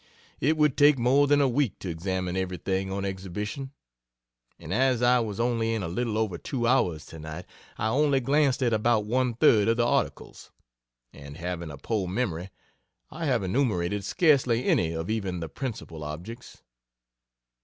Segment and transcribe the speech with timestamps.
[0.39, 3.69] It would take more than a week to examine everything on exhibition;
[4.57, 7.45] and as I was only in a little over two hours tonight,
[7.77, 10.49] I only glanced at about one third of the articles;
[11.13, 12.49] and having a poor memory;
[13.11, 16.63] I have enumerated scarcely any of even the principal objects.